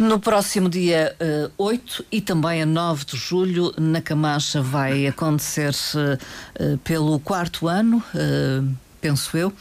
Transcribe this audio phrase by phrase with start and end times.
[0.00, 5.74] No próximo dia uh, 8 e também a 9 de julho, na Camacha, vai acontecer
[5.74, 8.02] uh, pelo quarto ano.
[8.14, 8.66] Uh,
[8.98, 9.52] penso eu,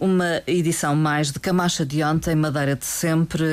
[0.00, 3.44] uma edição mais de Camacha de ontem, Madeira de sempre,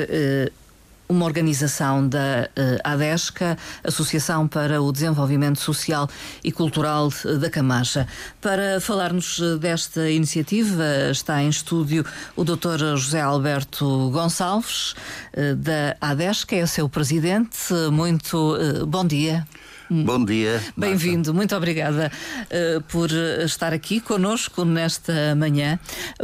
[1.08, 6.08] uma organização da uh, ADESCA, Associação para o Desenvolvimento Social
[6.42, 7.10] e Cultural
[7.40, 8.06] da Camacha.
[8.40, 12.04] Para falar-nos eh, desta iniciativa está em estúdio
[12.36, 12.96] o Dr.
[12.96, 14.92] José Alberto Gonçalves,
[15.36, 17.72] uh, da ADESCA, é o seu presidente.
[17.90, 19.46] Muito uh, bom dia.
[19.90, 20.62] Bom dia.
[20.74, 22.10] Bem-vindo, muito obrigada
[22.44, 23.10] uh, por
[23.44, 25.78] estar aqui conosco nesta manhã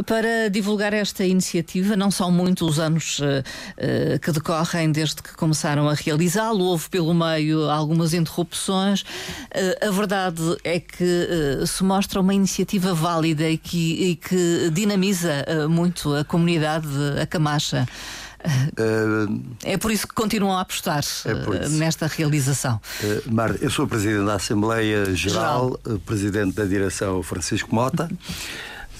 [0.07, 1.95] para divulgar esta iniciativa.
[1.95, 6.89] Não são muitos os anos uh, uh, que decorrem desde que começaram a realizá-lo, houve
[6.89, 9.03] pelo meio algumas interrupções.
[9.79, 11.27] a verdade é que
[11.67, 16.87] se mostra uma iniciativa válida e que, e que dinamiza muito a comunidade,
[17.21, 17.87] a Camacha.
[18.43, 22.79] Uh, é por isso que continuam a apostar é nesta realização.
[23.03, 25.99] Uh, Marta, eu sou presidente da Assembleia Geral, Geral.
[26.05, 28.09] presidente da direção Francisco Mota.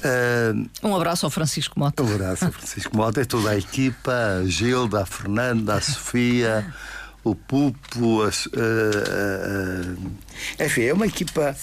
[0.04, 2.04] Uh, um abraço ao Francisco Mota.
[2.04, 6.66] Um abraço ao Francisco Mota e toda a equipa, a Gilda, a Fernanda, a Sofia,
[7.24, 8.30] o Pupo, a,
[10.64, 11.56] enfim, é uma equipa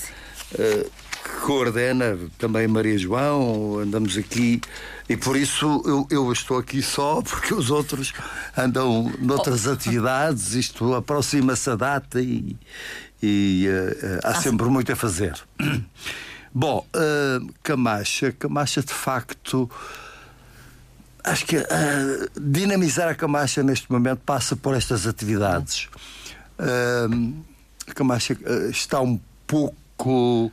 [0.54, 4.60] que coordena também Maria João, andamos aqui
[5.08, 8.12] e por isso eu, eu estou aqui só, porque os outros
[8.56, 9.72] andam noutras oh.
[9.72, 12.56] atividades, isto aproxima-se a data e,
[13.22, 14.34] e uh, há ah.
[14.42, 15.34] sempre muito a fazer.
[16.52, 19.70] Bom, uh, Camacha, Camacha de facto.
[21.22, 21.64] Acho que uh,
[22.40, 25.88] dinamizar a Camacha neste momento passa por estas atividades.
[26.58, 27.34] Uh,
[27.86, 28.36] a Camacha
[28.70, 30.52] está um pouco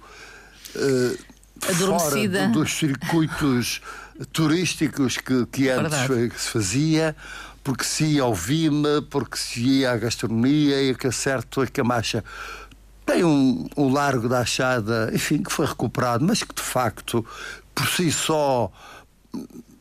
[1.69, 2.39] Adormecida.
[2.39, 3.81] fora dos circuitos
[4.31, 5.97] turísticos que, que antes
[6.37, 7.15] se fazia,
[7.63, 11.67] porque se ia ao Vime, porque se ia à gastronomia e que é certo a
[11.67, 12.23] Camacha
[13.05, 17.25] tem um, um largo da achada, enfim, que foi recuperado, mas que de facto
[17.73, 18.71] por si só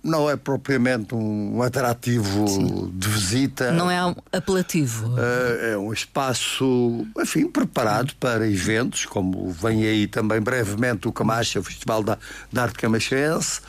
[0.05, 2.93] não é propriamente um atrativo Sim.
[2.95, 3.73] de visita.
[3.73, 3.99] Não é
[4.31, 5.15] apelativo.
[5.19, 11.59] É, é um espaço, enfim, preparado para eventos, como vem aí também brevemente o Camacha,
[11.59, 12.19] o Festival da,
[12.53, 13.61] da Arte Camachense,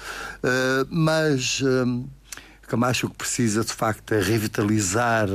[0.44, 1.64] uh, mas
[2.66, 5.28] uh, Camacha o que precisa de facto é revitalizar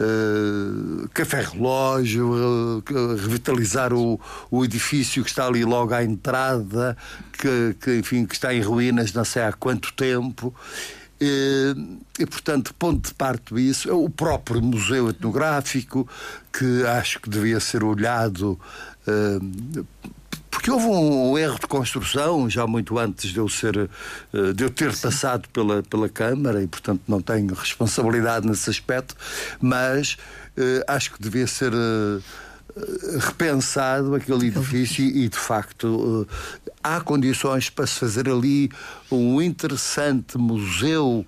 [0.00, 4.18] Uh, café relógio, uh, revitalizar o,
[4.50, 6.96] o edifício que está ali logo à entrada,
[7.32, 10.52] que, que, enfim, que está em ruínas não sei há quanto tempo.
[11.20, 11.76] E,
[12.18, 16.08] e, portanto, ponto de parte disso, é o próprio Museu Etnográfico,
[16.52, 18.58] que acho que devia ser olhado
[19.06, 19.86] uh,
[20.52, 23.88] porque houve um erro de construção já muito antes de eu ser
[24.34, 29.16] eh, de eu ter passado pela, pela Câmara e portanto não tenho responsabilidade nesse aspecto,
[29.60, 30.18] mas
[30.56, 32.22] uh, acho que devia ser uh,
[33.18, 36.28] repensado aquele edifício e de facto
[36.82, 38.70] há condições para se fazer ali
[39.10, 41.26] um interessante museu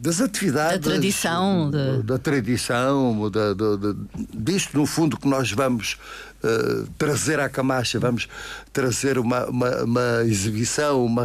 [0.00, 2.02] das atividades da tradição de...
[2.02, 3.94] da tradição da, da, da,
[4.34, 5.96] disto no fundo que nós vamos
[6.42, 8.28] uh, trazer à Camacha vamos
[8.72, 11.24] trazer uma, uma, uma exibição uma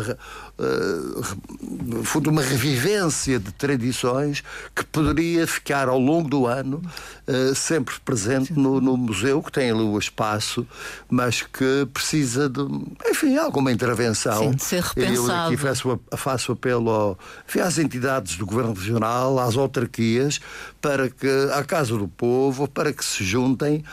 [0.59, 1.37] uh,
[1.83, 4.43] no fundo uma revivência de tradições
[4.75, 6.83] que poderia ficar ao longo do ano
[7.27, 10.67] uh, sempre presente no, no, museu que tem ali o espaço
[11.09, 12.61] mas que precisa de
[13.07, 15.27] enfim alguma intervenção Sim, de ser repensado.
[15.27, 20.39] eu aqui faço, faço apelo ao, enfim, às entidades entidades do Governo Regional, às autarquias,
[20.81, 23.83] para que, à Casa do Povo, para que se juntem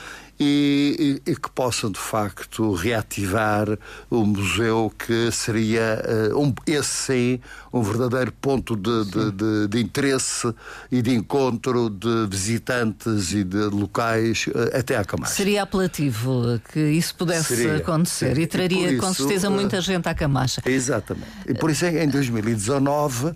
[0.43, 3.79] e, e, e, que possam de facto reativar
[4.09, 7.41] o museu que seria uh, um, esse sim
[7.71, 10.53] um verdadeiro ponto de, de, de, de, interesse
[10.91, 15.35] e de encontro de visitantes e de locais uh, até à Camacha.
[15.35, 18.43] Seria apelativo que isso pudesse seria, acontecer sim.
[18.43, 20.63] e traria e isso, com certeza muita uh, gente à Camacha.
[20.65, 21.29] Exatamente.
[21.47, 23.35] E por isso em 2019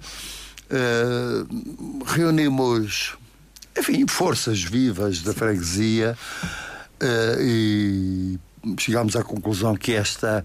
[0.74, 1.44] eh,
[2.04, 3.16] reunimos,
[3.78, 6.18] enfim, forças vivas da freguesia
[7.00, 8.40] uh, e
[8.76, 10.44] chegámos à conclusão que esta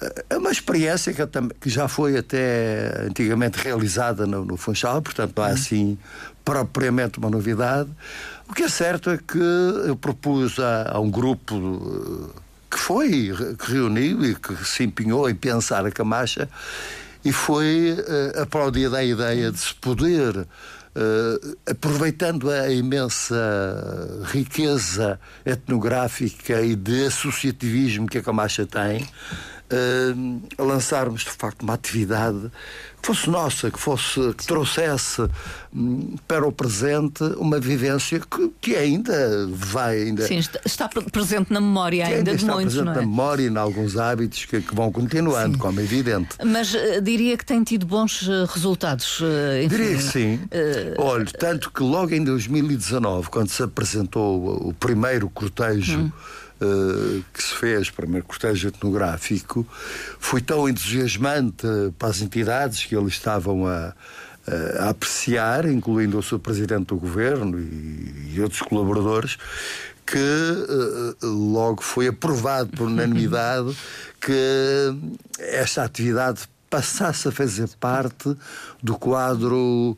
[0.00, 1.22] eh, é uma experiência que,
[1.60, 5.98] que, já foi até antigamente realizada no, no Funchal, portanto não é assim
[6.44, 7.90] propriamente uma novidade.
[8.48, 9.38] O que é certo é que
[9.88, 12.30] eu propus a, a um grupo
[12.70, 16.48] que foi, que reuniu e que se empenhou em pensar a Camacha
[17.24, 23.34] e foi uh, aplaudida a ideia de se poder, uh, aproveitando a imensa
[24.24, 32.50] riqueza etnográfica e de associativismo que a Camacha tem, uh, lançarmos de facto uma atividade
[33.06, 35.22] fosse nossa, que fosse que trouxesse
[35.74, 41.52] um, para o presente uma vivência que, que ainda vai ainda Sim, está, está presente
[41.52, 42.96] na memória ainda, ainda de está muitos, presente não é?
[42.96, 45.60] na memória e em alguns hábitos que, que vão continuando, Sim.
[45.60, 46.36] como é evidente.
[46.44, 49.20] Mas uh, diria que tem tido bons uh, resultados.
[49.20, 50.40] Uh, enfim, Diria que sim.
[50.98, 55.98] Olha, tanto que logo em 2019, quando se apresentou o, o primeiro cortejo.
[55.98, 56.12] Hum.
[56.60, 59.66] Uh, que se fez, o primeiro cortejo etnográfico,
[60.18, 61.66] foi tão entusiasmante
[61.98, 63.92] para as entidades que eles estavam a,
[64.78, 69.36] a apreciar, incluindo o seu presidente do governo e, e outros colaboradores,
[70.06, 73.76] que uh, logo foi aprovado por unanimidade
[74.20, 74.94] que
[75.38, 78.36] esta atividade passasse a fazer parte
[78.82, 79.96] do quadro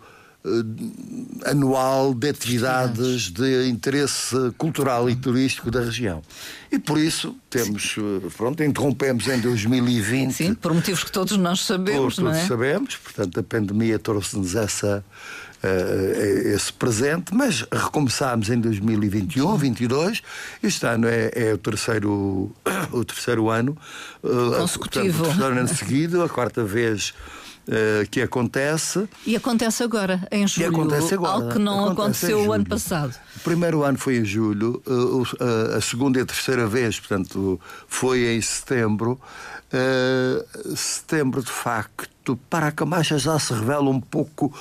[1.44, 6.22] anual de atividades de interesse cultural e turístico da região.
[6.70, 10.32] E por isso temos, uh, pronto, interrompemos em 2020.
[10.32, 12.34] Sim, por motivos que todos nós sabemos, por, não é?
[12.34, 15.04] Todos sabemos, portanto a pandemia trouxe-nos essa
[15.64, 20.22] Uh, esse presente, mas recomeçámos em 2021, 2022.
[20.62, 22.52] Este ano é, é, o terceiro
[22.92, 23.76] o terceiro ano
[24.22, 27.14] uh, consecutivo, portanto, o terceiro ano seguido, a quarta vez
[27.68, 29.08] uh, que acontece.
[29.26, 31.32] E acontece agora em julho, e acontece agora.
[31.32, 33.14] algo que não acontece aconteceu o ano passado.
[33.36, 34.82] O primeiro ano foi em julho,
[35.76, 39.20] a segunda e a terceira vez, portanto, foi em setembro.
[40.74, 44.52] setembro, de facto, para a Camacha já se revela um pouco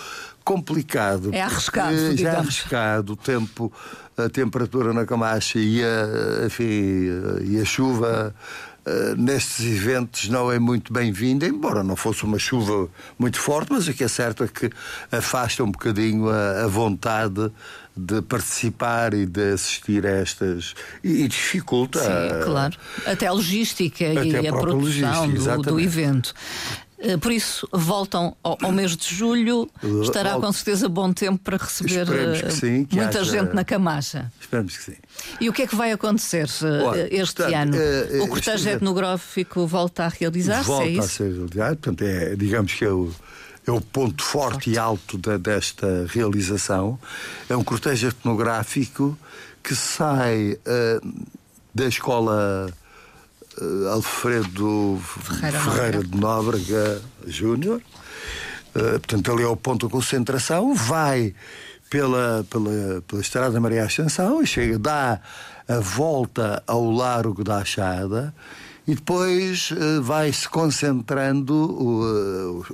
[0.44, 1.32] complicado.
[1.34, 2.16] É arriscado.
[2.16, 3.74] Já é arriscado o tempo,
[4.16, 7.08] a temperatura na Camacha e a, enfim,
[7.44, 8.34] e a chuva
[8.86, 12.88] uh, nestes eventos não é muito bem-vinda, embora não fosse uma chuva
[13.18, 14.70] muito forte, mas o que é certo é que
[15.12, 17.52] afasta um bocadinho a, a vontade
[17.98, 22.76] de participar e de assistir a estas e, e dificulta Sim, claro.
[23.06, 26.34] Até a logística Até e a, a produção do, do, evento.
[26.98, 29.70] Eh, Por isso, voltam ao, ao, mês de julho.
[30.02, 30.46] Estará Volto.
[30.46, 33.32] com certeza bom tempo para receber que sim, que muita haja...
[33.32, 34.32] gente na Camacha.
[34.40, 34.98] Esperamos que sim.
[35.42, 38.24] E o que é que vai acontecer Olha, este portanto, ano?
[38.24, 40.68] o cortejo etnográfico volta a realizar-se?
[40.68, 41.02] Volta é isso?
[41.02, 41.78] a ser realizado.
[41.78, 43.12] Portanto, é, digamos que é o,
[43.68, 44.70] é o ponto forte, forte.
[44.72, 46.98] e alto da, desta realização.
[47.50, 49.18] É um cortejo etnográfico
[49.62, 51.26] que sai uh,
[51.74, 52.72] da escola
[53.62, 57.82] uh, Alfredo Ferreira, Ferreira de Nóbrega Júnior.
[58.76, 60.74] Uh, portanto, ali é o ponto de concentração.
[60.74, 61.34] Vai
[61.90, 65.20] pela, pela, pela Estrada Maria Ascensão e chega, dá
[65.68, 68.34] a volta ao Largo da Achada
[68.88, 72.66] e depois uh, vai-se concentrando uh,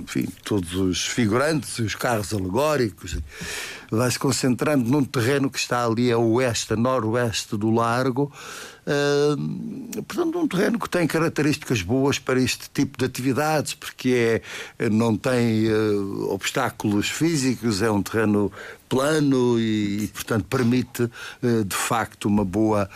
[0.00, 3.18] enfim, todos os figurantes, os carros alegóricos,
[3.90, 8.32] vai-se concentrando num terreno que está ali a oeste, a noroeste do largo.
[8.86, 14.42] Uh, portanto, um terreno que tem características boas para este tipo de atividades, porque
[14.78, 15.72] é, não tem
[16.28, 18.50] obstáculos físicos, é um terreno
[18.90, 22.90] plano e, e portanto, permite uh, de facto uma boa.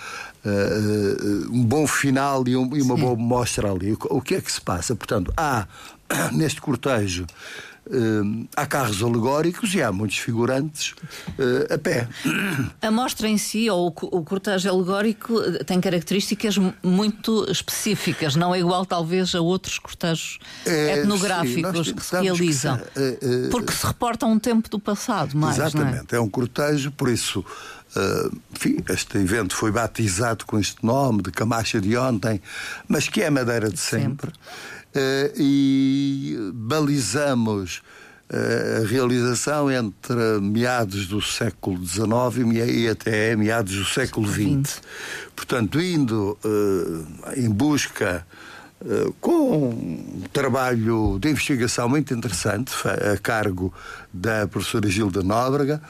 [1.51, 3.01] um bom final e, um, e uma Sim.
[3.01, 3.93] boa mostra ali.
[3.93, 4.95] O, o que é que se passa?
[4.95, 5.67] Portanto, há
[6.33, 7.25] neste cortejo
[7.87, 12.09] Uh, há carros alegóricos e há muitos figurantes uh, a pé.
[12.81, 15.35] A mostra em si, ou o, o cortejo alegórico,
[15.67, 22.03] tem características muito específicas, não é igual, talvez, a outros cortejos é, etnográficos sim, que
[22.03, 22.79] se realizam.
[22.79, 25.59] Que se, uh, porque se reporta um tempo do passado, mais.
[25.59, 26.17] Exatamente, é?
[26.17, 26.21] é?
[26.21, 27.45] um cortejo, por isso.
[28.53, 32.43] Enfim, este evento foi batizado com este nome de Camacha de ontem,
[32.89, 34.33] mas que é Madeira de sempre.
[34.33, 34.33] sempre.
[34.95, 37.83] Uh, e balizamos
[38.31, 44.81] uh, a realização entre meados do século XIX e até meados do século XX.
[45.35, 48.27] Portanto, indo uh, em busca
[49.19, 53.73] com um trabalho de investigação muito interessante, a cargo
[54.13, 55.81] da professora Gilda Nóbrega,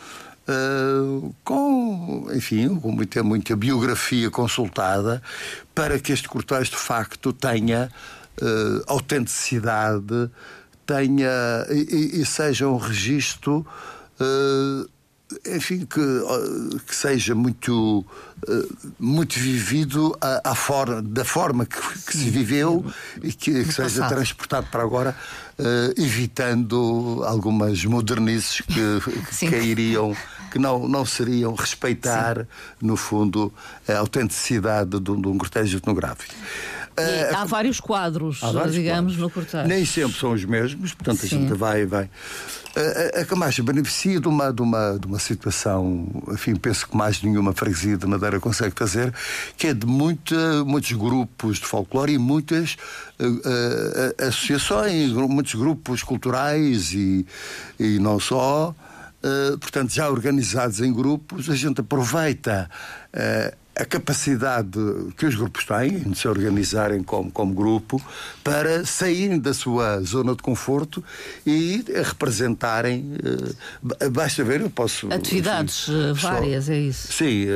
[0.47, 5.23] Uh, com, enfim, com muita, muita biografia consultada
[5.75, 7.91] para que este cortejo de facto tenha
[8.41, 10.31] uh, autenticidade,
[10.87, 13.67] tenha e, e, seja um registro,
[14.21, 14.89] uh,
[15.47, 16.01] enfim, que,
[16.87, 18.05] que seja muito,
[19.01, 22.85] muito vivido à forma, da forma que, que se viveu
[23.23, 25.17] e que, que seja transportado para agora,
[25.97, 30.15] evitando algumas modernices que, cairiam
[30.55, 32.47] que não, não seriam respeitar, Sim.
[32.81, 33.53] no fundo,
[33.89, 36.33] a autenticidade de um, de um cortejo etnográfico.
[36.97, 39.19] Uh, há vários quadros, há vários digamos, quadros.
[39.19, 39.69] no cortejo.
[39.69, 41.27] Nem sempre são os mesmos, portanto Sim.
[41.27, 42.09] a gente vai e vai.
[42.77, 47.21] A, a Camacha beneficia de uma, de, uma, de uma situação, enfim, penso que mais
[47.21, 49.13] nenhuma freguesia de Madeira consegue fazer,
[49.57, 52.77] que é de muita, muitos grupos de folclore e muitas
[53.19, 57.27] uh, uh, associações, muitos grupos culturais e,
[57.79, 58.75] e não só.
[59.25, 62.69] Uh, portanto, já organizados em grupos, a gente aproveita
[63.15, 64.79] uh, a capacidade
[65.17, 68.01] que os grupos têm de se organizarem como, como grupo
[68.43, 71.03] para saírem da sua zona de conforto
[71.47, 73.13] e representarem.
[74.03, 75.13] Uh, basta ver, eu posso.
[75.13, 77.13] Atividades enfim, várias, só, é isso?
[77.13, 77.47] Sim.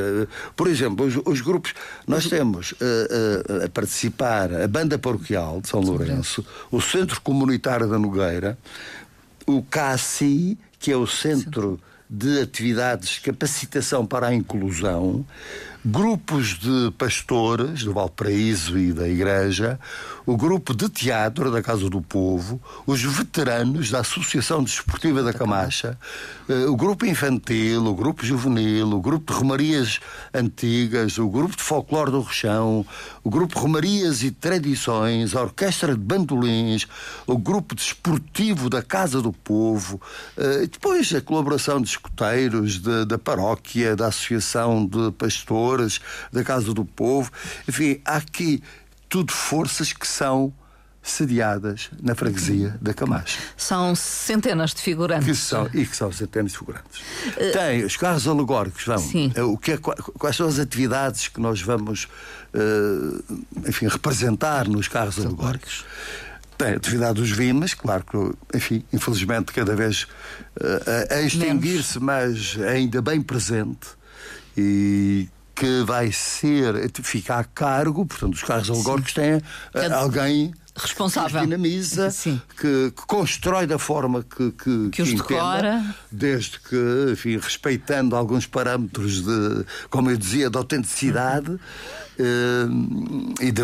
[0.56, 1.74] por exemplo, os, os, grupos.
[2.06, 2.74] Nós temos
[3.64, 8.58] a participar a Banda Paroquial de São Lourenço, o Centro Comunitário da Nogueira,
[9.46, 15.24] o CACI que é o Centro de Atividades de Capacitação para a Inclusão,
[15.84, 19.78] grupos de pastores do Valparaíso e da Igreja,
[20.26, 25.98] o grupo de teatro da Casa do Povo, os veteranos da Associação Desportiva da Camacha,
[26.48, 30.00] eh, o grupo infantil, o grupo juvenil, o grupo de romarias
[30.34, 32.84] antigas, o grupo de folclore do Rochão,
[33.24, 36.86] o grupo Romarias e Tradições, a Orquestra de Bandolins,
[37.26, 40.00] o grupo desportivo da Casa do Povo,
[40.36, 45.67] eh, depois a colaboração de escuteiros da paróquia, da Associação de Pastores,
[46.32, 47.30] da Casa do Povo,
[47.68, 48.62] enfim, há aqui
[49.08, 50.52] tudo forças que são
[51.02, 53.38] sediadas na freguesia da Camacha.
[53.56, 55.26] São centenas de figurantes.
[55.26, 57.00] Que são, e que são centenas de figurantes.
[57.28, 58.98] Uh, Tem os carros alegóricos, vão.
[58.98, 59.32] Sim.
[59.34, 62.08] Eh, o que é, quais são as atividades que nós vamos,
[62.54, 65.84] uh, enfim, representar nos carros alegóricos?
[66.58, 70.02] Tem a atividade dos vimas, claro que, enfim, infelizmente cada vez
[70.56, 73.96] uh, a extinguir-se, mas ainda bem presente.
[74.56, 75.28] E
[75.58, 81.40] que vai ser, fica a cargo, portanto, os carros alegóricos têm uh, alguém responsável.
[81.40, 82.14] Que dinamiza,
[82.56, 85.94] que, que, constrói da forma que, que, que os entenda, decora.
[86.12, 93.62] Desde que, enfim, respeitando alguns parâmetros de, como eu dizia, de autenticidade uh, e de,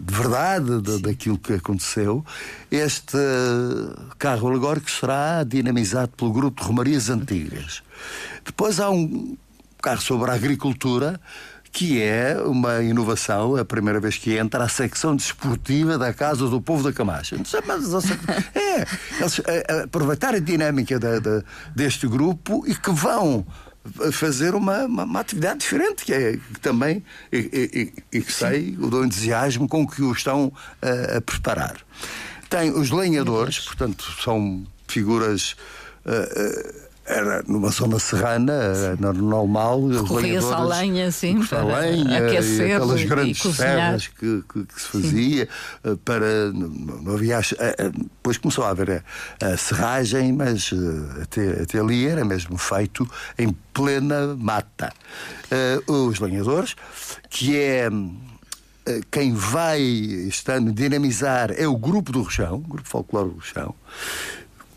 [0.00, 2.24] de verdade de, daquilo que aconteceu.
[2.70, 3.18] Este
[4.18, 7.82] carro alegórico será dinamizado pelo grupo de Romarias Antigas.
[8.44, 9.36] Depois há um
[9.82, 11.20] carro sobre a agricultura,
[11.72, 16.60] que é uma inovação, a primeira vez que entra a secção desportiva da Casa do
[16.60, 17.34] Povo da Camacha.
[18.54, 18.86] É,
[19.20, 21.42] eles é, é, aproveitar a dinâmica da, da,
[21.74, 23.46] deste grupo e que vão
[24.12, 28.76] fazer uma, uma, uma, atividade diferente, que é que também, e, e, e que sei,
[28.78, 31.76] o do entusiasmo com que o estão a, a preparar.
[32.48, 35.56] Tem os lenhadores, portanto, são figuras.
[36.04, 36.81] Uh,
[37.12, 39.82] era numa zona serrana, era normal.
[40.08, 45.44] Corria-se a lenha, sim, para lenha, aquecer aquelas grandes serras que, que, que, se fazia
[45.44, 45.50] sim.
[45.84, 46.52] Eh, para.
[46.52, 47.38] Não havia.
[47.38, 49.04] Eh, eh, depois começou a haver
[49.40, 50.70] a, a serragem, mas
[51.22, 54.92] até, até ali era mesmo feito em plena mata.
[55.86, 56.74] Uh, os lenhadores,
[57.28, 57.88] que é
[59.10, 63.74] quem vai este ano dinamizar é o Grupo do Rochão, o Grupo Folclore do Rochão,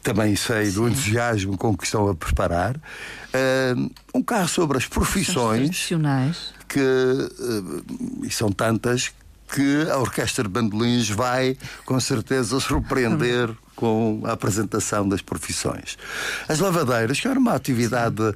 [0.05, 2.75] também sei do entusiasmo com que estão a preparar.
[2.77, 5.87] Uh, um carro sobre as profissões.
[6.69, 7.83] Que, uh,
[8.23, 9.11] e são tantas
[9.51, 15.97] que a Orquestra de Bandolins vai, com certeza, surpreender com a apresentação das profissões.
[16.47, 18.33] As lavadeiras, que era uma atividade.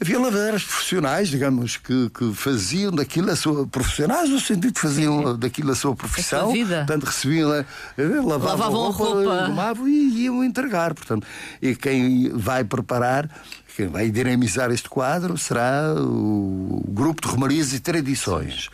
[0.00, 3.66] Havia lavadeiras profissionais, digamos, que, que faziam daquilo a sua.
[3.66, 5.38] profissionais, no sentido que faziam Sim.
[5.38, 6.48] daquilo a sua profissão.
[6.48, 6.76] A vida.
[6.86, 7.64] Portanto, recebiam, eh,
[7.98, 9.46] lavavam, lavavam roupa, roupa.
[9.46, 10.94] Tomavam e iam entregar.
[10.94, 11.26] Portanto,
[11.60, 13.28] e quem vai preparar
[13.76, 18.68] quem vai dinamizar este quadro será o Grupo de Romarias e Tradições.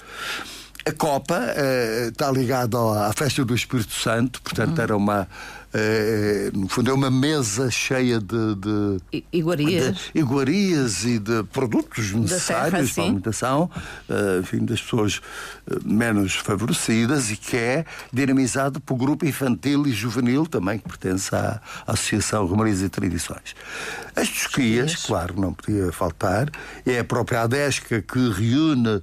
[0.84, 4.82] A Copa uh, está ligada à Festa do Espírito Santo, portanto, uhum.
[4.82, 5.28] era uma
[5.72, 10.10] é, no fundo, é uma mesa cheia de, de iguarias.
[10.14, 13.70] De iguarias e de produtos necessários para a alimentação,
[14.08, 19.92] uh, enfim, das pessoas uh, menos favorecidas e que é dinamizado pelo grupo infantil e
[19.92, 23.54] juvenil, também que pertence à, à Associação Romarias e Tradições.
[24.14, 26.48] As tosquias, claro, não podia faltar,
[26.86, 29.02] é a própria ADESCA que reúne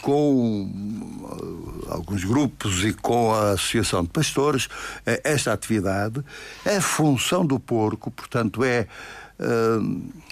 [0.00, 0.68] com
[1.88, 4.68] alguns grupos e com a Associação de Pastores
[5.22, 6.24] esta atividade atividade.
[6.64, 8.86] A função do porco, portanto, é.
[9.38, 10.22] Uh,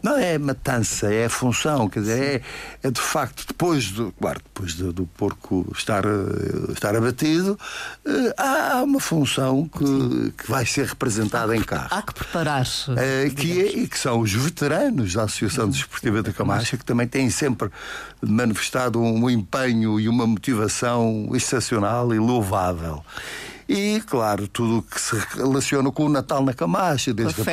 [0.00, 2.42] não é matança, é função, quer dizer,
[2.82, 7.58] é, é, de facto depois do, claro, depois do, do porco estar, eh, estar abatido,
[8.06, 11.88] uh, há uma função que, que vai ser representada em carro.
[11.90, 12.92] Há que preparar-se.
[12.92, 17.08] Uh, que é, e que são os veteranos da Associação Desportiva da Camacha, que também
[17.08, 17.68] têm sempre
[18.22, 23.04] manifestado um empenho e uma motivação excepcional e louvável.
[23.68, 27.44] E, claro, tudo o que se relaciona com o Natal na Camacha, desde os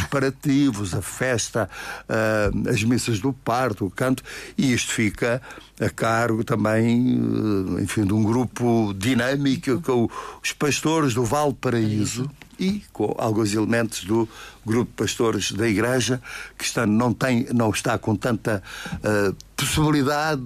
[0.00, 1.68] preparativos, a festa,
[2.08, 4.22] uh, as missas do parto, o canto,
[4.58, 5.40] e isto fica
[5.80, 10.10] a cargo também, uh, enfim, de um grupo dinâmico com
[10.42, 12.30] os pastores do Valparaíso
[12.62, 14.28] e com alguns elementos do
[14.64, 16.22] grupo de pastores da Igreja,
[16.56, 18.62] que está, não, tem, não está com tanta
[18.94, 20.44] uh, possibilidade,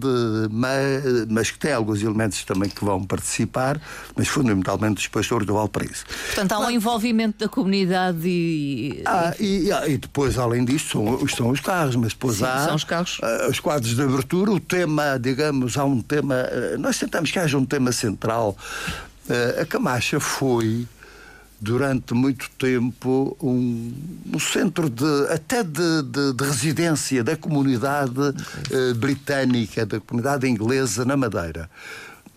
[0.51, 3.79] mas, mas, que tem alguns elementos também que vão participar,
[4.17, 6.07] mas fundamentalmente os pastores do Valparaíso.
[6.29, 9.03] Portanto, há um envolvimento da comunidade e.
[9.05, 12.75] Ah, e, e, depois, além disto, são, são os carros, mas depois Sim, há são
[12.75, 13.19] os, carros.
[13.19, 16.37] Uh, os quadros de abertura, o tema, digamos, há um tema.
[16.75, 18.57] Uh, nós tentamos que haja um tema central.
[19.61, 20.87] A Camacha foi
[21.61, 23.93] durante muito tempo um,
[24.35, 31.05] um centro de até de, de, de residência da comunidade uh, britânica, da comunidade inglesa
[31.05, 31.71] na Madeira.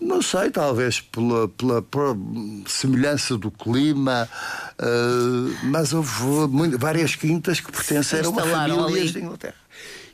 [0.01, 2.15] Não sei, talvez pela, pela, pela
[2.65, 4.29] semelhança do clima,
[4.79, 9.55] uh, mas houve muito, várias quintas que pertenceram a famílias de Inglaterra.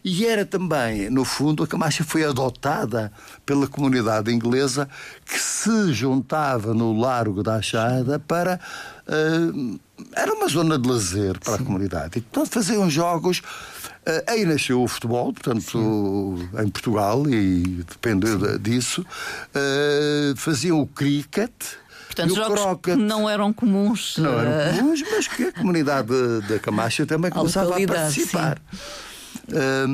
[0.07, 3.12] E era também, no fundo, a Camacha foi adotada
[3.43, 4.88] pela comunidade inglesa
[5.25, 8.59] que se juntava no Largo da Achada para.
[9.07, 9.79] Uh,
[10.13, 11.63] era uma zona de lazer para Sim.
[11.63, 12.19] a comunidade.
[12.19, 13.39] E, portanto, faziam jogos.
[13.39, 16.50] Uh, aí nasceu o futebol, portanto, Sim.
[16.63, 19.03] em Portugal, e dependeu disso.
[19.55, 21.51] Uh, faziam o cricket.
[22.05, 24.17] Portanto, jogos croquet, que não eram comuns.
[24.19, 26.13] Não eram comuns, mas que a comunidade
[26.47, 28.62] da Camacha também começava a participar.
[28.71, 29.04] Sim.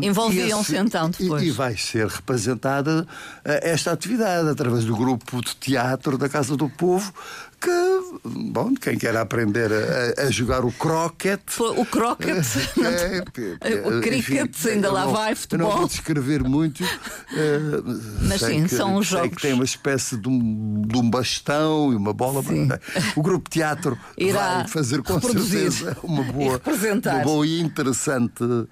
[0.01, 1.43] Envolviam-se então depois.
[1.43, 3.08] E, e, vai ser representada uh,
[3.43, 7.13] esta atividade através do grupo de teatro da Casa do Povo,
[7.62, 11.39] que, bom, quem quer aprender a, a jogar o croquet.
[11.60, 12.41] O croquet,
[13.62, 15.70] é, é, o cricket, enfim, ainda lá não, vai, futebol.
[15.70, 16.88] não vou descrever muito, uh,
[18.24, 19.36] mas sim, que, são os jogos.
[19.36, 22.41] que tem uma espécie de um, de um bastão e uma bola.
[23.15, 26.60] O grupo de teatro Irá vai fazer com certeza uma boa,
[27.13, 28.68] uma boa e interessante uh,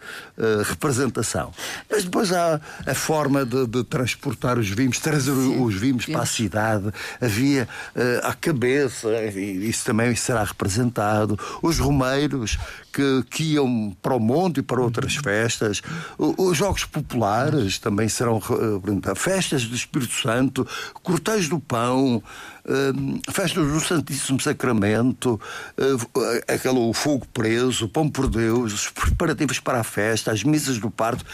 [0.63, 1.53] representação.
[1.89, 6.11] Mas depois há a forma de, de transportar os vinhos, trazer sim, os vinhos sim.
[6.11, 6.91] para a cidade.
[7.21, 11.37] Havia uh, a cabeça isso também será representado.
[11.61, 12.57] Os romeiros
[12.91, 15.81] que, que iam para o monte e para outras festas.
[16.17, 19.21] Os jogos populares também serão representados.
[19.21, 20.67] Festas do Espírito Santo,
[21.01, 22.21] cortejos do pão.
[22.65, 25.41] Uh, festas do Santíssimo Sacramento,
[25.75, 30.43] uh, aquele, o fogo preso, o pão por Deus, os preparativos para a festa, as
[30.43, 31.25] missas do parto,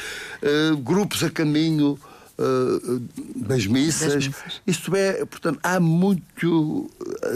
[0.81, 1.99] grupos a caminho
[2.39, 2.99] uh,
[3.35, 4.13] das, missas.
[4.13, 4.61] das missas.
[4.65, 6.89] Isto é, portanto, há muito,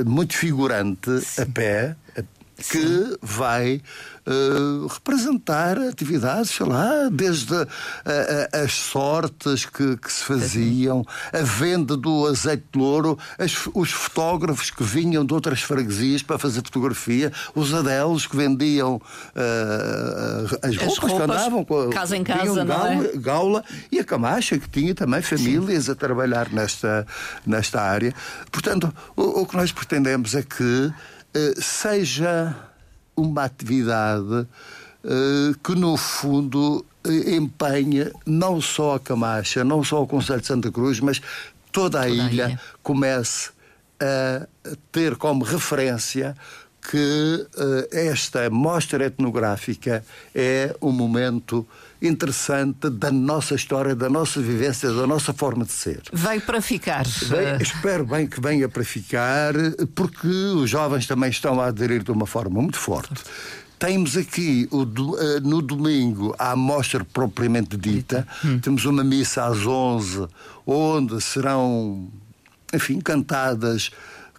[0.05, 1.41] muito figurante Sim.
[1.41, 1.95] a pé
[2.59, 3.15] que Sim.
[3.21, 3.81] vai
[4.29, 7.67] uh, representar atividades, sei lá, desde a,
[8.53, 13.91] a, as sortes que, que, se faziam, a venda do azeite de louro, as, os
[13.91, 20.75] fotógrafos que vinham de outras freguesias para fazer fotografia, os adelos que vendiam uh, as,
[20.75, 23.17] roupas, as roupas que andavam com casa em casa, gaula, é?
[23.17, 25.91] gaula, e a Camacha que tinha também famílias Sim.
[25.91, 27.05] a trabalhar nesta,
[27.45, 28.13] nesta área.
[28.51, 30.91] Portanto, o, o que nós pretendemos é que
[31.57, 32.55] seja
[33.15, 34.47] uma atividade
[35.03, 40.47] eh, que, no fundo, eh, empenha não só a Camacha, não só o Conselho de
[40.47, 41.21] Santa Cruz, mas
[41.71, 43.51] toda a, toda ilha, a ilha comece
[43.99, 44.45] a
[44.91, 46.35] ter como referência
[46.81, 51.67] que uh, esta mostra etnográfica é um momento
[52.01, 56.01] interessante da nossa história, da nossa vivência, da nossa forma de ser.
[56.13, 57.05] Veio para ficar.
[57.59, 59.53] espero bem que venha para ficar,
[59.93, 63.21] porque os jovens também estão a aderir de uma forma muito forte.
[63.77, 68.27] Temos aqui o, uh, no domingo a amostra propriamente dita.
[68.43, 68.59] Hum.
[68.59, 70.27] Temos uma missa às 11,
[70.67, 72.09] onde serão,
[72.73, 73.89] enfim, cantadas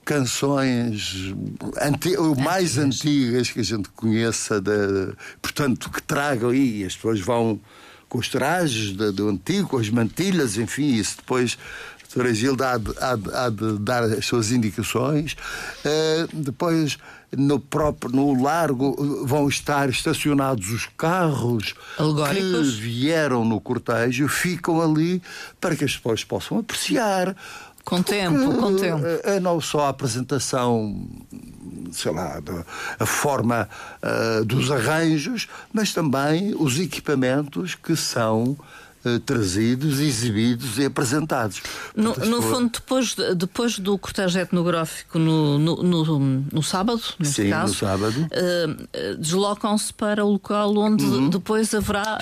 [0.05, 1.35] canções
[1.81, 3.51] anti, mais antigas.
[3.51, 7.61] que a gente conheça, de, portanto, que tragam aí, as pessoas vão
[8.09, 11.57] com os trajes de, do antigo, com as mantilhas, enfim, isso depois
[12.11, 15.37] a doutora Gilda há de, há, de, há de, dar as suas indicações.
[15.85, 16.99] Uh, depois,
[17.37, 25.23] no próprio no largo, vão estar estacionados os carros que vieram no cortejo, ficam ali
[25.61, 27.37] para que as pessoas possam apreciar
[27.85, 29.05] Com tempo, com tempo.
[29.07, 31.09] É, é não só a apresentação
[31.93, 32.40] sei lá,
[32.99, 33.69] a forma
[34.03, 38.57] uh, dos arranjos, mas também os equipamentos que são
[39.05, 41.63] uh, trazidos, exibidos e apresentados.
[41.95, 42.55] No, Portanto, no for...
[42.55, 46.19] fundo, depois, depois do cortejo etnográfico no, no, no,
[46.53, 48.29] no sábado, Sim, caso, no sábado.
[48.31, 51.29] Uh, deslocam-se para o local onde uhum.
[51.29, 52.19] depois haverá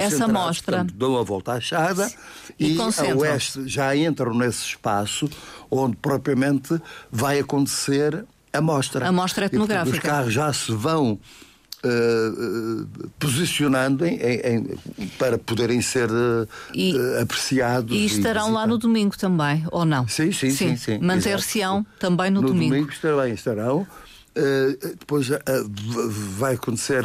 [0.00, 0.78] essa mostra.
[0.78, 2.10] Portanto, dão a volta à chada
[2.58, 5.28] e, e a oeste já entram nesse espaço
[5.70, 9.06] onde propriamente vai acontecer a mostra.
[9.06, 9.96] A mostra etnográfica.
[9.96, 11.18] E, os carros já se vão
[11.82, 12.86] Uh,
[13.18, 14.64] posicionando em, em,
[15.18, 17.96] para poderem ser uh, e, apreciados.
[17.96, 20.06] E estarão e lá no domingo também, ou não?
[20.06, 20.68] Sim, sim, sim.
[20.68, 22.74] sim, sim Manter-se-ão também no, no domingo.
[22.74, 23.26] No domingo estarão.
[23.32, 23.86] estarão.
[24.98, 25.28] Depois
[26.36, 27.04] vai acontecer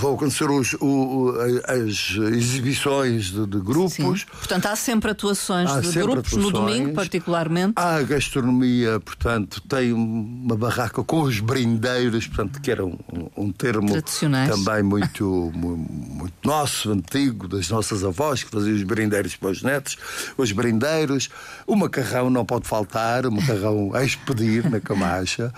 [0.00, 1.34] vão acontecer os, o,
[1.66, 3.92] as exibições de, de grupos.
[4.20, 4.26] Sim.
[4.26, 6.52] Portanto, há sempre atuações há de sempre grupos atuações.
[6.52, 7.74] no domingo, particularmente.
[7.76, 12.96] Há a gastronomia, portanto, tem uma barraca com os brindeiros, portanto, que era um,
[13.36, 13.90] um termo
[14.48, 19.96] também muito, muito nosso, antigo, das nossas avós, que faziam os brindeiros para os netos.
[20.36, 21.28] Os brindeiros,
[21.66, 25.52] o macarrão não pode faltar, o macarrão a expedir na camacha.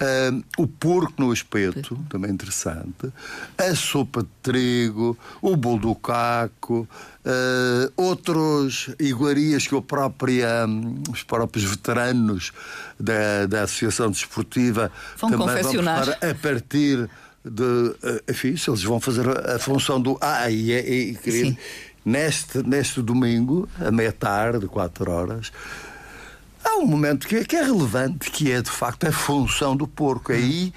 [0.00, 3.12] Uh, o porco no espeto, também interessante,
[3.56, 6.88] a sopa de trigo, o bolo do caco,
[7.24, 12.52] uh, outros iguarias que o própria, um, os próprios veteranos
[12.98, 16.04] da, da Associação Desportiva vão também confeccionar.
[16.04, 17.08] vão a partir
[17.44, 17.94] de.
[18.02, 20.18] Ah, enfim, se eles vão fazer a, função do.
[20.20, 21.58] Ah, e, e, e
[22.04, 25.52] neste, neste domingo, à meia-tarde, quatro horas
[26.64, 29.86] há um momento que é, que é relevante, que é de facto a função do
[29.86, 30.32] porco.
[30.32, 30.72] Aí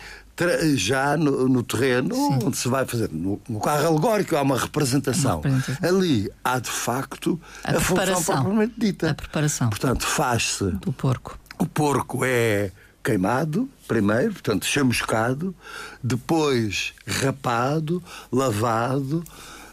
[0.76, 2.40] já no, no terreno Sim.
[2.46, 5.42] onde se vai fazer no, no, carro alegórico há uma representação.
[5.82, 9.12] Ali há de facto a, a função propriamente dita.
[9.12, 9.70] A preparação.
[9.70, 11.38] Portanto, faz-se do porco.
[11.58, 12.72] O porco é
[13.04, 15.56] queimado primeiro, portanto chamuscado,
[16.04, 19.24] depois rapado, lavado,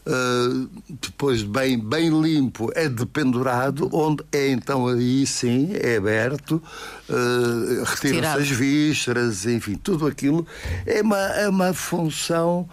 [0.07, 6.63] uh, depois bem, bem limpo, é dependurado, onde é então aí sim, é aberto,
[7.09, 10.47] uh, retiram-se as vísceras, enfim, tudo aquilo.
[10.87, 12.69] É uma, é uma função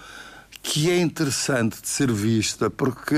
[0.61, 3.15] que é interessante de ser vista, porque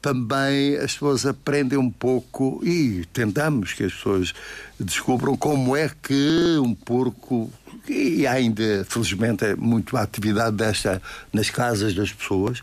[0.00, 4.32] também as pessoas aprendem um pouco e tentamos que as pessoas
[4.78, 7.50] descubram como é que um porco
[7.88, 11.02] e ainda felizmente é muito a atividade desta
[11.32, 12.60] nas casas das pessoas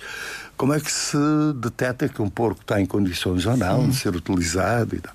[0.57, 1.17] como é que se
[1.55, 5.13] detecta que um porco está em condições ou não de ser utilizado e tal.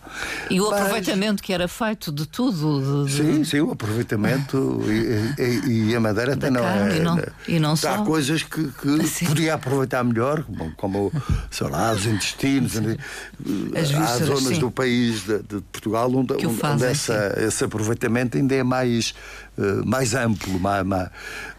[0.51, 0.81] E o Mas...
[0.81, 3.07] aproveitamento que era feito de tudo.
[3.07, 3.13] De...
[3.13, 6.97] Sim, sim, o aproveitamento e, e, e, a madeira até não é.
[6.97, 7.95] E não, e não só.
[7.95, 11.13] Há coisas que, que podia aproveitar melhor, como, como
[11.51, 12.73] sei lá, os intestinos.
[12.77, 14.59] As há zonas sim.
[14.59, 19.15] do país de, de Portugal onde, onde, fazem, onde essa, esse aproveitamento ainda é mais
[19.61, 21.11] eh, mais amplo, mais, mais,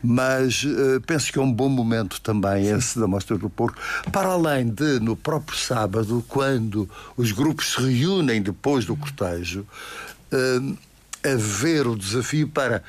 [0.02, 2.76] mas uh, penso que é um bom momento também Sim.
[2.76, 3.71] esse da Mostra do Porco,
[4.12, 9.66] para além de, no próprio sábado, quando os grupos se reúnem depois do cortejo,
[10.32, 10.78] uh,
[11.24, 12.84] haver o desafio para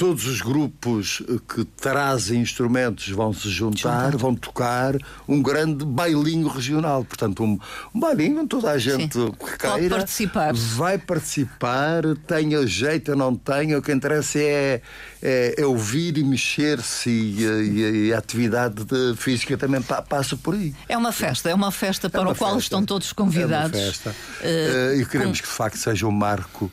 [0.00, 4.94] todos os grupos eh, que trazem instrumentos vão se juntar, vão tocar
[5.28, 7.04] um grande bailinho regional.
[7.04, 7.58] Portanto, um,
[7.94, 9.30] um bailinho onde toda a gente Sim.
[9.30, 10.54] que queira participar.
[10.54, 14.80] vai participar, tenha jeito ou não tenha, o que interessa é,
[15.22, 18.82] é, é ouvir e mexer-se e, e, e, a atividade
[19.18, 20.74] física também passa por aí.
[20.88, 23.78] É uma festa, é uma festa para é uma o qual estão todos convidados.
[23.78, 24.16] É uma festa.
[24.40, 25.44] Uh, e queremos com...
[25.44, 26.72] que de facto seja um marco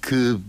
[0.00, 0.40] que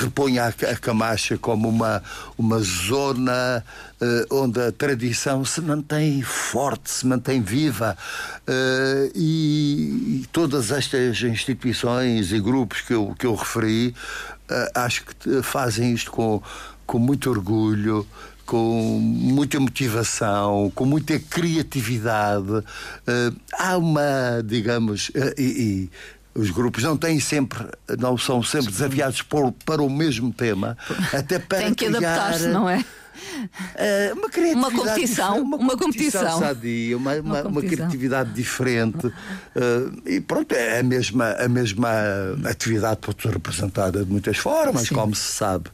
[0.00, 2.02] reponha a Camacha como uma,
[2.36, 3.64] uma zona
[4.00, 7.96] uh, onde a tradição se mantém forte, se mantém viva.
[8.42, 13.94] Uh, e, e, todas estas instituições e grupos que eu, que eu referi,
[14.74, 16.40] acho que fazem isto com,
[16.86, 18.06] com muito orgulho
[18.46, 22.48] com muita motivação, com muita criatividade.
[22.48, 25.90] Uh, há uma, digamos, uh, e,
[26.36, 27.58] os grupos não têm sempre,
[27.98, 30.76] não são sempre desafiados por, para o mesmo tema,
[31.12, 32.84] até para Tem que adaptar-se, não é?
[33.16, 39.06] Uh, uma criatividade uma competição, uma, uma competição, sadia, uma, uma, uma, criatividade diferente.
[39.06, 41.90] Uh, e pronto, é a mesma, a mesma
[42.44, 44.94] atividade pode ser representada de muitas formas, Sim.
[44.94, 45.70] como se sabe.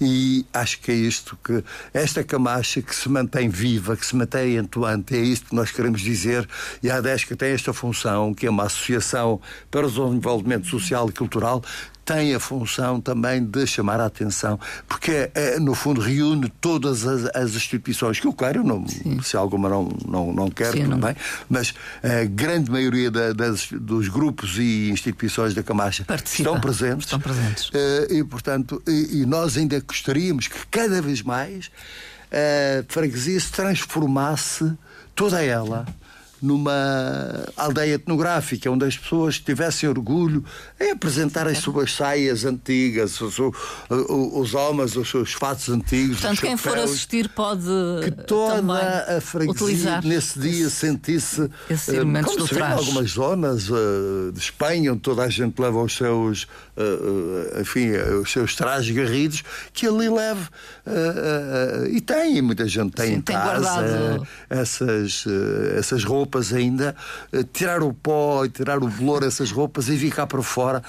[0.00, 4.58] E acho que é isto que esta camacha que se mantém viva, que se mantém
[4.58, 6.48] atuante, é isto que nós queremos dizer.
[6.82, 9.40] E a ADESCA tem esta função, que é uma associação
[9.70, 11.62] para o desenvolvimento social e cultural,
[12.04, 17.06] tem a função também de chamar a atenção, porque é, é, no fundo reúne todas
[17.06, 18.84] as, as instituições que eu quero, não,
[19.22, 20.98] se alguma não, não, não quer, Sim, tudo não.
[20.98, 21.16] bem,
[21.48, 26.48] mas a grande maioria da, das, dos grupos e instituições da Camacha Participa.
[26.48, 27.06] estão presentes.
[27.06, 27.68] Estão presentes.
[27.68, 31.70] Uh, e, portanto, e, e nós ainda gostaríamos que cada vez mais
[32.32, 34.72] a freguesia se transformasse
[35.14, 35.86] toda ela
[36.42, 40.44] numa aldeia etnográfica, onde as pessoas tivessem orgulho
[40.80, 43.36] em apresentar as suas saias antigas, os,
[43.88, 46.20] os homens, os seus fatos antigos.
[46.20, 47.62] Portanto, quem for assistir pode.
[48.02, 51.42] Que toda a freguesia nesse dia sentisse.
[51.42, 51.50] Uh,
[51.88, 55.80] elementos como se vê em algumas zonas uh, de Espanha, onde toda a gente leva
[55.80, 60.48] os seus, uh, enfim, os seus trajes garridos, que ali leve.
[61.90, 65.24] e tem, muita gente tem Sim, em tem casa essas,
[65.76, 66.94] essas roupas ainda,
[67.32, 70.82] eh, tirar o pó e tirar o bolor dessas roupas e vir cá para fora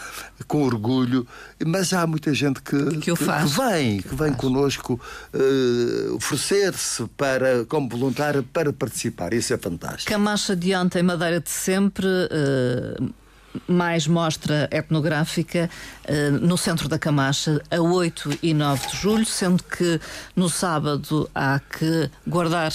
[0.47, 1.27] com orgulho.
[1.65, 4.99] Mas há muita gente que, que, que, que vem, que vem connosco
[5.33, 9.33] uh, oferecer-se para, como voluntário para participar.
[9.33, 10.11] Isso é fantástico.
[10.11, 12.05] Camacha de ontem, Madeira de sempre.
[12.05, 13.22] Uh
[13.67, 15.69] mais mostra etnográfica
[16.07, 19.99] uh, no centro da Camacha, a 8 e 9 de julho, sendo que
[20.35, 22.71] no sábado há que guardar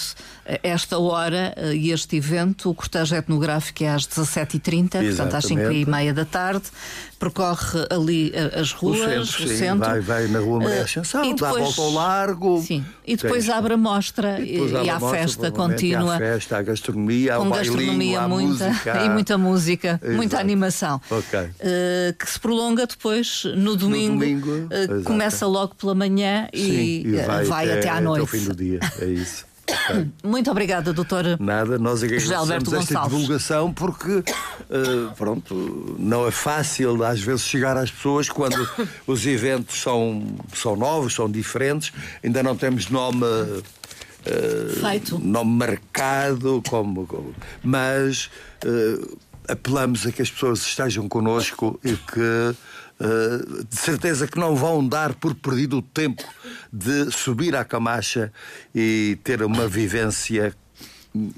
[0.47, 2.71] eh, esta hora uh, e este evento.
[2.71, 6.65] O cortejo etnográfico é às 17h30, portanto às 5h30 da tarde.
[7.19, 9.45] Percorre ali uh, as ruas, o centro.
[9.45, 9.89] O centro.
[9.89, 12.63] Vai, vai na Rua Maria Ascensão, depois, dá a volta ao largo.
[12.63, 12.85] Sim.
[13.05, 16.15] E depois abre a mostra e, e, e há festa contínua.
[16.15, 18.99] Há festa, há gastronomia, com gastronomia, há muita, música.
[19.05, 20.68] E muita música, muita animação.
[21.11, 21.45] Okay.
[21.45, 24.15] Uh, que se prolonga depois no domingo.
[24.15, 28.01] No domingo uh, começa logo pela manhã Sim, e, e, vai, vai até, até à
[28.01, 28.25] noite.
[28.25, 29.49] Até o fim do dia, é isso.
[30.23, 31.37] Muito obrigada, doutora.
[31.41, 37.91] Nada, nós agradecemos esta divulgação porque, uh, pronto, não é fácil às vezes chegar às
[37.91, 38.69] pessoas quando
[39.07, 40.23] os eventos são,
[40.55, 41.93] são novos, são diferentes,
[42.25, 43.25] ainda não temos nome.
[43.25, 45.19] Uh, Feito.
[45.19, 48.29] Nome marcado, como, como mas
[48.67, 52.57] uh, apelamos a que as pessoas estejam connosco e que
[53.01, 56.25] Uh, de certeza que não vão dar por perdido o tempo
[56.73, 58.33] de subir à Camacha
[58.75, 60.53] e ter uma vivência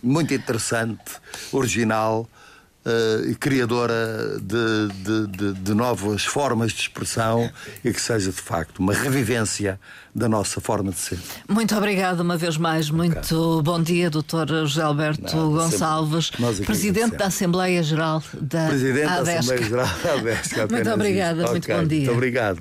[0.02, 1.20] muito interessante,
[1.52, 2.26] original
[3.28, 7.50] e criadora de, de, de, de, novas formas de expressão
[7.84, 9.78] e que seja de facto uma revivência
[10.14, 11.18] da nossa forma de ser.
[11.48, 13.62] Muito obrigado uma vez mais, muito okay.
[13.62, 14.48] bom dia, Dr.
[14.48, 16.30] José Alberto Não, Gonçalves,
[16.64, 19.24] Presidente da Assembleia Geral da Presidente ADESC.
[19.24, 20.56] da Assembleia Geral da ADESC.
[20.72, 21.98] muito obrigada, muito bom dia.
[21.98, 22.58] Muito obrigado.